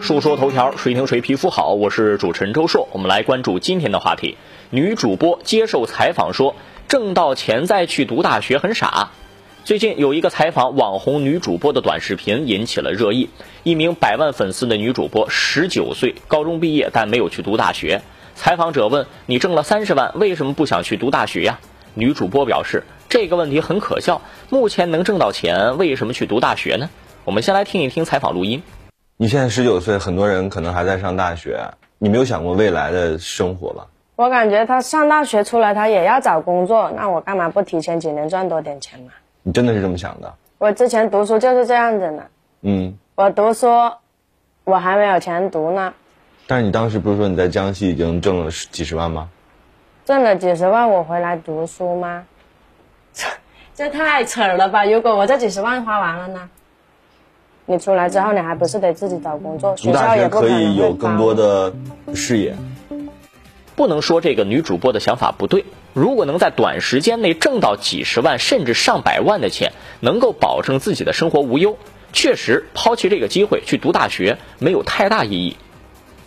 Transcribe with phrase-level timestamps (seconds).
[0.00, 1.74] 述说头条，谁听谁皮肤好。
[1.74, 4.38] 我是主持人周硕，我们来关注今天的话题。
[4.70, 6.56] 女主播接受采访说，
[6.88, 9.10] 挣到钱再去读大学很傻。
[9.62, 13.28] 最近有一个采访网红女主播的短视频引起了热议。
[13.62, 18.00] 一名百万粉丝的女主播，十九岁，高中毕业，但没有去读大学。
[18.34, 21.60] 采访者问：“你挣了三十万，为什么不想去读大学呀？”
[21.92, 24.22] 女主播表示：“这个问题很可笑。
[24.48, 26.88] 目前能挣到钱，为什么去读大学呢？”
[27.26, 28.62] 我们先来听一听采访录音。
[29.22, 31.62] 你现在十九岁，很多人可能还在上大学，
[31.98, 33.86] 你没有想过未来的生活吧？
[34.16, 39.12] 我感觉他上大学出来，他也要找工作，那我干嘛不提前几年赚多点钱嘛？
[39.42, 40.34] 你真的是这么想的？
[40.56, 42.30] 我之前读书就是这样子的。
[42.62, 43.68] 嗯，我读书，
[44.64, 45.92] 我还没有钱读呢。
[46.46, 49.28] 但是你当时不是说你在江西已经挣了几十万吗？
[50.06, 52.24] 挣了几十万，我回来读书吗？
[53.12, 53.26] 这
[53.84, 54.86] 这太扯了吧！
[54.86, 56.48] 如果我这几十万花完了呢？
[57.66, 59.76] 你出来之后，你还不是得自己找工作？
[59.76, 61.72] 读大学可以有更多的
[62.14, 62.56] 视野。
[63.76, 65.64] 不能说这个女主播的想法不对。
[65.92, 71.78] 如果能在短时间内挣到几十万甚至上百万的钱，能够保证自己的生活无忧，
[72.12, 75.56] 确实抛弃这个机会去读大学没有太大意义。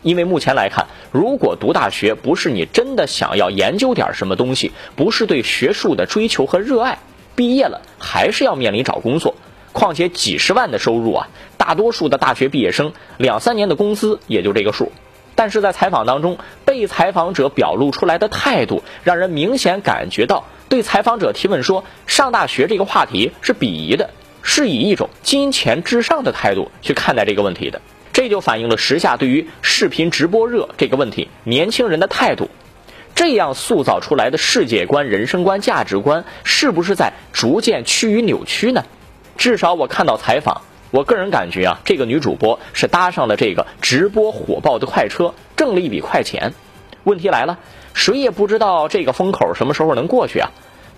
[0.01, 6.99] 因为目前来看，如果读大学不是你真的想要研究点什么东西，不是对学术的追求和热爱，
[7.35, 9.35] 毕业了还是要面临找工作。
[9.73, 14.93] 况且几十万的收入啊，大多数的大学毕业生两三年的工资也就这个数。
[15.35, 24.11] 但是在采访当中，被采访者表露出来的态度，让人明显感觉到对采访者提问说上大学这个话题是鄙夷的，
[24.43, 27.81] 是以一种金钱至上的态度去看待这个问题的。
[28.13, 32.51] 这就反映了时下对于视频直播热这个问题，年轻人的态度。
[33.15, 38.83] 这样塑造出来的世界观、人生观、价值观，是不是在逐渐趋于扭曲呢？
[39.37, 46.53] 至少我看到采访，我个人感觉啊，这个女主播是搭上了这个直播火爆的快车，挣了一笔快钱。
[47.03, 47.59] 问题来了，
[47.93, 50.49] 谁也不知道这个风口什么时候能过去啊？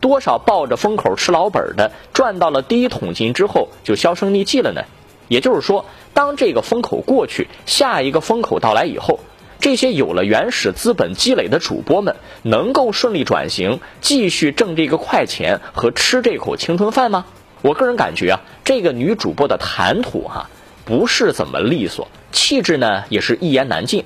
[0.01, 4.84] 多少抱着风口吃老本的，赚到了第一桶金之后就销声匿迹了呢？
[5.28, 9.19] 也就是说，当这个风口过去，下一个风口到来以后，
[9.59, 17.25] 这些有了原始资本积累的主播们，能够顺利转型，继续挣这个快钱和吃这口青春饭吗？
[17.62, 20.50] 我个人感觉啊，这个女主播的谈吐哈
[20.86, 24.06] 不是怎么利索，气质呢也是一言难尽。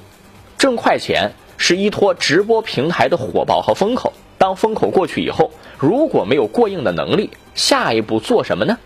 [0.57, 8.77] 挣快钱是依托直播平台的火爆和风口，当风口过去以后，如果没有过硬的能力，下一步做什么呢？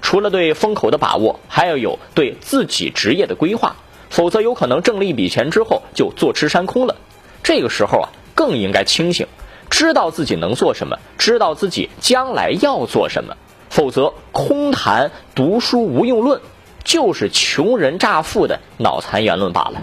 [0.00, 3.76] 除了对风口的把握，还要有对自己职业的规划，
[4.10, 6.96] 否则有可能挣了一笔钱之后就坐吃山空了。
[7.42, 9.26] 这个时候啊，更应该清醒，
[9.70, 13.36] 知道自己能做什么，知道自己将来要做什么。
[13.70, 16.40] 否则，空谈读书无用论，
[16.84, 19.80] 就是穷人乍富的脑残言论罢了。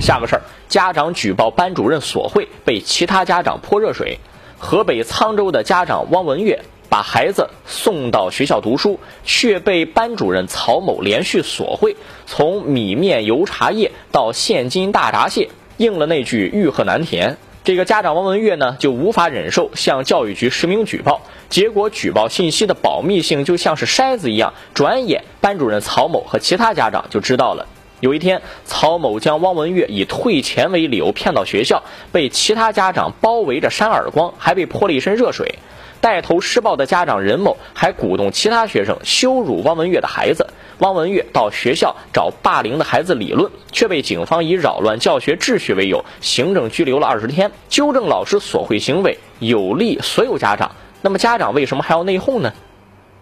[0.00, 4.18] 下个事儿，家长举报班主任索贿，被其他家长泼热水。
[4.58, 17.36] 河北沧州的家长汪文月把孩子送到学校读书，却被班主任曹某连续索贿，从米面油茶叶到现金大闸蟹，应了那句欲壑难填。
[17.64, 21.22] 这个家长王文月呢，就无法忍受，向教育局实名举报。
[21.48, 27.66] 结果举报信息的保密性就像是筛子一样，转眼班主任曹某和其他家长就知道了。
[28.04, 31.82] 有一天，曹某将汪文月以退钱为理由骗到学校，
[32.12, 35.58] 被其他家长包围着扇耳光，还被泼了一身热水。
[36.02, 40.46] 带头施暴的家长任某还鼓动其他学生羞辱汪文月的孩子。
[40.80, 47.50] 汪文月到学校找霸凌的孩子理论，却被警方以扰乱教学秩序为由，行政拘留了二十天。
[47.70, 50.70] 纠正老师索贿行为有利所有家长，
[51.00, 52.52] 那么家长为什么还要内讧呢？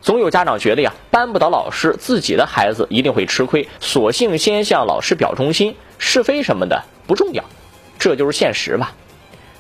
[0.03, 7.45] 总有家长觉得呀，扳不倒老师，自己的孩子一定会吃亏，索性先向老师表忠心，是非什么的不重要，
[8.01, 8.93] 这就是现实吧。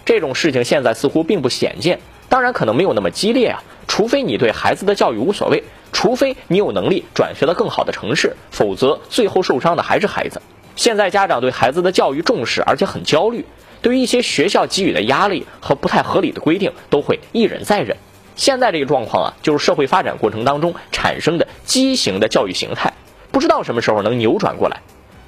[0.04, 2.00] 这种事情现在似乎并不鲜见。
[2.28, 10.42] 当然可能没有那么激烈啊，除非你对孩子的教育无所谓，除非你有能力转学到更好的城市，否则最后受伤的还是孩子。
[10.74, 13.44] 现在家长对孩子的教育重视，而且很焦虑，
[13.80, 17.96] 对于一些学校给予的压力和不太合理的规定，都会一忍再忍。
[18.34, 22.94] 现在这个状况啊，就是社会发展过程当中产生的畸形的教育形态，
[23.30, 24.80] 不知道什么时候能扭转过来。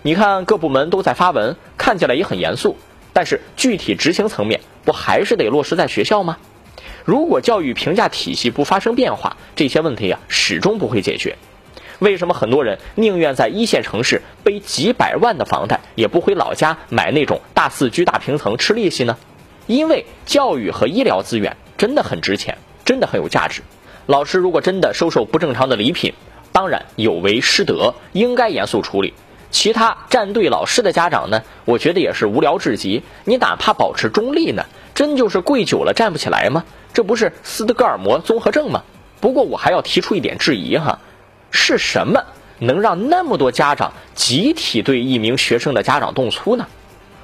[0.03, 2.77] 你看各部门都在发文，看起来也很严肃，
[3.12, 6.39] 但是具体执行层面不还是得落实在学校吗？
[7.05, 11.37] 如果教育评价体系不发生变化，这些问题啊始终不会解决。
[12.01, 19.17] 为什么很多人宁愿在一线城市背几百万的房贷，也不回老家买那种大四居大平层吃利息呢？
[19.67, 23.63] 因为教育和医疗资源真的很值钱，真的很有价值。
[24.07, 26.13] 老师如果真的收受不正常的礼品，
[26.53, 29.15] 当然有违师德，应该严肃处理。
[29.51, 33.03] 其他站队老师的家长呢，我觉得也是无聊至极。
[33.25, 34.65] 你哪怕保持中立呢，
[34.95, 36.65] 真就是跪久了站不起来吗？
[36.93, 38.83] 这不是斯德哥尔摩综合症吗？
[39.21, 40.99] 不过我还要提出一点质疑哈，
[41.51, 42.25] 是什么
[42.59, 46.67] 能让那么多家长集体对一名学生的家长动粗呢？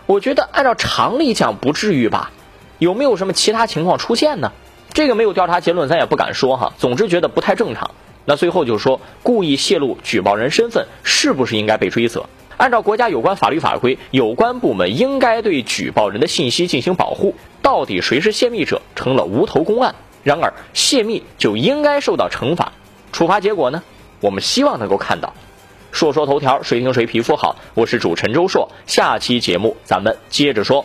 [0.06, 2.30] 我觉得按照常理讲不至于吧？
[2.78, 4.52] 有没有什么其他情况出现呢？
[4.92, 6.72] 这个没有调查结论，咱也不敢说哈。
[6.78, 7.92] 总之觉得不太正常。
[8.24, 12.26] 那最后就是说，故意泄露举报人身份是不是应该被追责？
[12.56, 17.34] 按照国家有关法律法规，有关部门应该对举报人的信息进行保护。
[17.62, 19.94] 到底谁是泄密者，成了无头公案。
[20.22, 22.72] 然而，泄密就应该受到惩罚。
[23.12, 23.82] 处罚结果呢？
[24.20, 25.32] 我们希望能够看到。
[25.90, 27.56] 说说头条，谁听谁皮肤好？
[27.74, 30.84] 我是主持人周硕，下期节目咱们接着说。